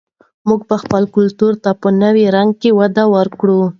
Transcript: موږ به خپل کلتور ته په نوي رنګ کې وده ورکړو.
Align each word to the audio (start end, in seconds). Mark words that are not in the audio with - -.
موږ 0.47 0.61
به 0.69 0.75
خپل 0.83 1.03
کلتور 1.15 1.53
ته 1.63 1.69
په 1.81 1.87
نوي 2.03 2.25
رنګ 2.35 2.51
کې 2.61 2.69
وده 2.79 3.03
ورکړو. 3.15 3.61